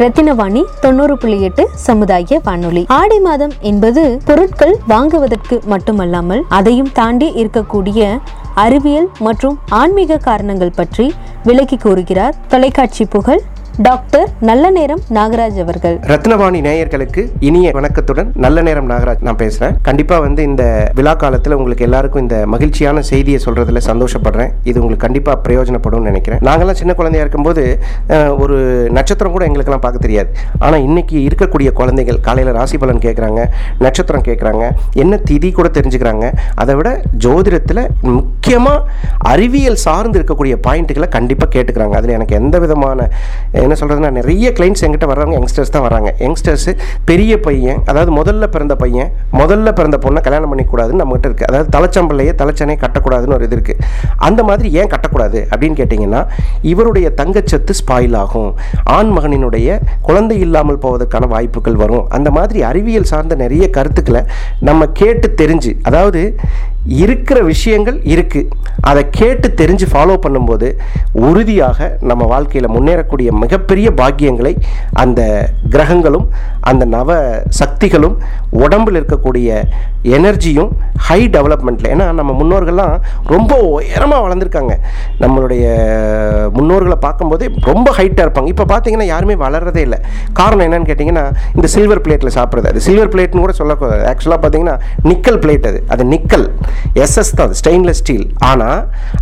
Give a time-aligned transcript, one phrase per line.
[0.00, 2.84] ரத்தினவாணி தொண்ணூறு புள்ளி எட்டு சமுதாய வானொலி.
[2.88, 8.18] ஆடி மாதம் என்பது பொருட்கள் வாங்குவதற்கு மட்டுமல்லாமல் அதையும் தாண்டி இருக்கக்கூடிய
[8.54, 11.14] அறிவியல் மற்றும் ஆன்மீக காரணங்கள் பற்றி
[11.44, 12.34] விளக்கி கூறுகிறார்.
[12.48, 13.42] தொலைக்காட்சி புகழ்
[13.84, 15.96] டாக்டர் நல்ல நேரம் நாகராஜ் அவர்கள்.
[16.10, 19.74] ரத்னவாணி நேயர்களுக்கு இனிய வணக்கத்துடன் நல்ல நேரம் நாகராஜ் நான் பேசுறேன்.
[19.88, 20.64] கண்டிப்பா வந்து இந்த
[20.98, 24.52] விழா காலத்துல உங்களுக்கு எல்லாருக்கும் இந்த மகிழ்ச்சியான செய்தியை சொல்றதுல சந்தோஷப்படுறேன்.
[24.70, 26.40] இது உங்களுக்கு கண்டிப்பா பிரயோஜனப்படும்னு நினைக்கிறேன்.
[26.48, 27.64] நாங்கெல்லாம் சின்ன குழந்தையா இருக்கும்போது
[28.44, 28.56] ஒரு
[28.98, 30.30] நட்சத்திரம் கூட எங்களுக்கெல்லாம் பார்க்க தெரியாது.
[30.58, 33.44] ஆனா இன்னைக்கு இருக்கக்கூடிய குழந்தைகள் காலையில ராசி பலன் கேட்குறாங்க
[33.86, 34.64] நட்சத்திரம் கேட்குறாங்க
[35.04, 36.32] என்ன திதி கூட தெரிஞ்சுக்கிறாங்க
[36.64, 36.88] அதை விட
[37.26, 38.74] ஜோதிடத்துல முக்கியமா
[39.34, 41.94] அறிவியல் சார்ந்து இருக்கக்கூடிய பாயிண்ட்டுகளை கண்டிப்பா கேட்டுக்கிறாங்க.
[42.00, 43.08] அதுல எனக்கு எந்த விதமான
[43.66, 46.08] என்ன சொல்கிறதுனா நிறைய கிளைண்ட்ஸ் எங்கிட்ட வர்றவங்க யங்ஸ்டர்ஸ் தான் வராங்க.
[46.24, 46.68] யங்ஸ்டர்ஸ்
[47.10, 52.32] பெரிய பையன் அதாவது முதல்ல பிறந்த பையன் முதல்ல பிறந்த பொண்ணை கல்யாணம் பண்ணிக்கூடாதுன்னு நம்மகிட்ட இருக்குது அதாவது தலைச்சம்பள்ளையே
[52.42, 53.82] தலைச்சனையே கட்டக்கூடாதுன்னு ஒரு இது இருக்குது
[54.28, 56.22] அந்த மாதிரி ஏன் கட்டக்கூடாது அப்படின்னு கேட்டிங்கன்னா
[56.72, 58.50] இவருடைய தங்கச்சத்து ஸ்பாயில் ஆகும்.
[58.96, 62.04] ஆண் மகனினுடைய குழந்தை இல்லாமல் போவதற்கான வாய்ப்புகள் வரும்.
[62.18, 64.22] அந்த மாதிரி அறிவியல் சார்ந்த நிறைய கருத்துக்களை
[64.68, 66.22] நம்ம கேட்டு தெரிஞ்சு அதாவது
[67.00, 68.48] இருக்கிற விஷயங்கள் இருக்குது
[68.88, 70.68] அதை கேட்டு தெரிஞ்சு ஃபாலோ பண்ணும்போது
[71.28, 74.52] உறுதியாக நம்ம வாழ்க்கையில் முன்னேறக்கூடிய மிகப்பெரிய பாக்கியங்களை
[74.92, 75.20] அந்த
[75.74, 76.26] கிரகங்களும்
[76.60, 77.18] அந்த நவ
[77.60, 78.16] சக்திகளும்
[78.50, 79.64] உடம்பில் இருக்கக்கூடிய
[80.16, 80.70] எனர்ஜியும்
[81.06, 82.94] ஹை டெவலப்மெண்ட்டில் ஏன்னா நம்ம முன்னோர்கள்லாம்
[83.34, 84.74] ரொம்ப உயரமாக வளர்ந்துருக்காங்க.
[85.22, 85.64] நம்மளுடைய
[86.56, 88.50] முன்னோர்களை பார்க்கும்போதே ரொம்ப ஹைட்டாக இருப்பாங்க.
[88.54, 89.98] இப்போ பார்த்தீங்கன்னா யாருமே வளர்றதே இல்லை.
[90.32, 92.68] காரணம் என்னன்னு கேட்டிங்கன்னா இந்த சில்வர் பிளேட்டில் சாப்பிட்றது.
[92.72, 94.04] அது சில்வர் பிளேட்னு கூட சொல்லக்கூடாது.
[94.12, 94.76] ஆக்சுவலாக பார்த்தீங்கன்னா
[95.10, 95.82] நிக்கல் பிளேட் அது.
[95.88, 96.46] அது நிக்கல்
[97.04, 98.80] எஸ்எஸ் தான் அது ஸ்டெயின்லெஸ் ஸ்டீல் ஆனால்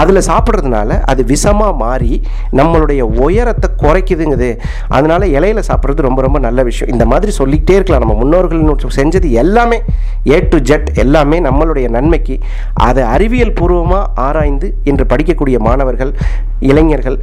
[0.00, 2.12] அதில் சாப்பிட்றதுனால அது விஷமாக மாறி
[2.60, 4.50] நம்மளுடைய உயரத்தை குறைக்குதுங்குது.
[4.96, 6.92] அதனால் இலையில சாப்பிட்றது ரொம்ப ரொம்ப நல்ல விஷயம்.
[6.94, 8.04] இந்த மாதிரி சொல்லிக்கிட்டே இருக்கலாம்.
[8.06, 8.64] நம்ம முன்னோர்கள்
[8.98, 9.78] செஞ்சது எல்லாமே
[10.34, 12.36] ஏ டு ஜெட் எல்லாமே நம்மளுடைய நன்மைக்கு.
[12.88, 16.12] அதை அறிவியல் பூர்வமாக ஆராய்ந்து இன்று படிக்கக்கூடிய மாணவர்கள்
[16.70, 17.18] இளைஞர்கள்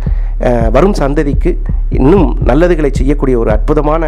[0.75, 1.51] வரும் சந்ததிக்கு
[1.99, 4.03] இன்னும் நல்லதுகளை செய்யக்கூடிய ஒரு அற்புதமான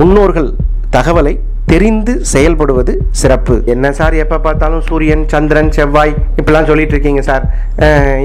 [0.00, 0.48] முன்னோர்கள்
[0.96, 1.34] தகவலை
[1.72, 3.54] தெரிந்து செயல்படுவது சிறப்பு.
[3.74, 7.44] என்ன சார் எப்போ பார்த்தாலும் சூரியன் சந்திரன் செவ்வாய் இப்படிலாம் சொல்லிட்டு இருக்கீங்க சார்.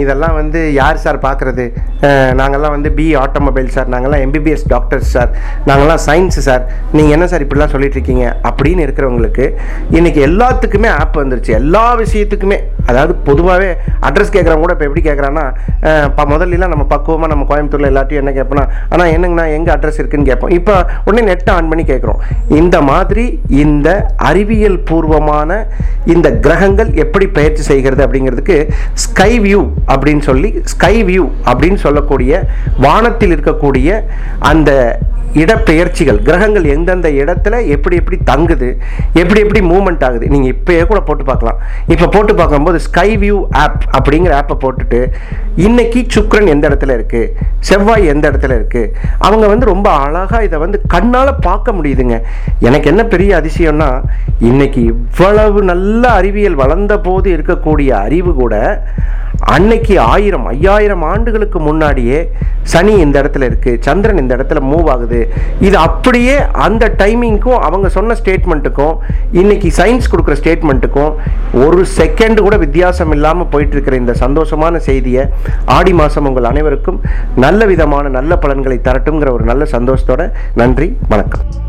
[0.01, 1.65] இதெல்லாம் வந்து யார் சார் பார்க்குறது?
[2.39, 3.91] நாங்கள்லாம் வந்து பி ஆட்டோமொபைல் சார்.
[3.93, 5.31] நாங்கள்லாம் எம்பிபிஎஸ் டாக்டர்ஸ் சார்.
[5.69, 6.65] நாங்கள்லாம் சயின்ஸு சார்.
[6.97, 8.25] நீங்கள் என்ன சார் இப்படிலாம் சொல்லிட்டு இருக்கீங்க?
[8.49, 9.47] அப்படின்னு இருக்கிறவங்களுக்கு
[9.97, 11.53] இன்னைக்கு எல்லாத்துக்குமே ஆப் வந்துருச்சு.
[11.61, 13.69] எல்லா விஷயத்துக்குமே அதாவது பொதுவாகவே
[14.07, 15.45] அட்ரஸ் கேட்குறவங்க கூட இப்போ எப்படி கேட்குறான்னா
[16.31, 20.53] முதல்லாம் நம்ம பக்குவமாக நம்ம கோயம்புத்தூரில் எல்லாத்தையும் என்ன கேட்போம்னா ஆனால் என்னங்கண்ணா எங்கே அட்ரஸ் இருக்குன்னு கேட்போம்.
[20.57, 20.73] இப்போ
[21.05, 22.19] உடனே நெட்டை ஆன் பண்ணி கேட்குறோம்.
[22.59, 23.25] இந்த மாதிரி
[23.63, 23.89] இந்த
[24.29, 25.59] அறிவியல் பூர்வமான
[26.13, 28.57] இந்த கிரகங்கள் எப்படி பயிற்சி செய்கிறது அப்படிங்கிறதுக்கு
[29.05, 29.61] ஸ்கை வியூ
[29.93, 32.41] அப்படின்னு சொல்லி ஸ்கை வியூ அப்படின்னு சொல்லக்கூடிய
[32.85, 33.99] வானத்தில் இருக்கக்கூடிய
[34.51, 34.71] அந்த
[35.41, 38.69] இடப்பெயர்ச்சிகள் கிரகங்கள் எந்தெந்த இடத்துல எப்படி எப்படி தங்குது
[39.21, 41.59] எப்படி எப்படி மூமெண்ட் ஆகுது நீங்கள் இப்போயே கூட போட்டு பார்க்கலாம்.
[41.93, 45.01] இப்போ போட்டு பார்க்கும்போது ஸ்கை வியூ ஆப் அப்படிங்கிற ஆப்பை போட்டுட்டு
[45.65, 47.31] இன்னைக்கு சுக்ரன் எந்த இடத்துல இருக்குது
[47.69, 48.91] செவ்வாய் எந்த இடத்துல இருக்குது
[49.27, 52.17] அவங்க வந்து ரொம்ப அழகாக இதை வந்து கண்ணால் பார்க்க முடியுதுங்க.
[52.67, 53.89] எனக்கு என்ன பெரிய அதிசயம்னா
[54.49, 58.55] இன்னைக்கு இவ்வளவு நல்ல அறிவியல் வளர்ந்த போது இருக்கக்கூடிய அறிவு கூட
[59.45, 62.29] அன்னைக்கு ஆயிரம் ஐயாயிரம் ஆண்டுகளுக்கு முன்னாடியே
[62.63, 65.29] சனி இந்த இடத்துல இருக்குது சந்திரன் இந்த இடத்துல மூவ் ஆகுது.
[65.59, 68.95] இது அப்படியே அந்த டைமிங்க்கும் அவங்க சொன்ன ஸ்டேட்மெண்ட்டுக்கும்
[69.31, 71.13] இன்னைக்கு சயின்ஸ் கொடுக்குற ஸ்டேட்மெண்ட்டுக்கும்
[71.53, 75.25] ஒரு செகண்ட் கூட வித்தியாசம் இல்லாமல் போயிட்டுருக்கிற இந்த சந்தோஷமான செய்தியை
[75.65, 77.01] ஆடி மாதம் உங்கள் அனைவருக்கும்
[77.35, 81.66] நல்ல விதமான நல்ல பலன்களை தரட்டுங்கிற ஒரு நல்ல சந்தோஷத்தோட நன்றி வணக்கம்.